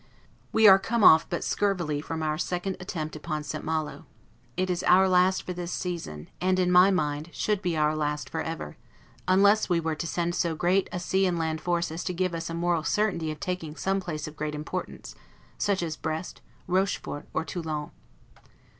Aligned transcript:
We 0.51 0.67
are 0.67 0.79
come 0.79 1.03
off 1.03 1.29
but 1.29 1.43
scurvily 1.43 2.01
from 2.01 2.23
our 2.23 2.39
second 2.39 2.75
attempt 2.79 3.15
upon 3.15 3.43
St. 3.43 3.63
Malo; 3.63 4.07
it 4.57 4.67
is 4.67 4.81
our 4.85 5.07
last 5.07 5.43
for 5.43 5.53
this 5.53 5.71
season; 5.71 6.27
and, 6.41 6.57
in 6.57 6.71
my 6.71 6.89
mind, 6.89 7.29
should 7.33 7.61
be 7.61 7.77
our 7.77 7.95
last 7.95 8.27
forever, 8.27 8.77
unless 9.27 9.69
we 9.69 9.79
were 9.79 9.93
to 9.93 10.07
send 10.07 10.33
so 10.33 10.55
great 10.55 10.89
a 10.91 10.99
sea 10.99 11.27
and 11.27 11.37
land 11.37 11.61
force 11.61 11.91
as 11.91 12.03
to 12.05 12.15
give 12.15 12.33
us 12.33 12.49
a 12.49 12.55
moral 12.55 12.83
certainty 12.83 13.29
of 13.29 13.39
taking 13.39 13.75
some 13.75 13.99
place 13.99 14.27
of 14.27 14.35
great 14.35 14.55
importance, 14.55 15.13
such 15.59 15.83
as 15.83 15.95
Brest, 15.97 16.41
Rochefort, 16.67 17.27
or 17.31 17.45
Toulon. 17.45 17.91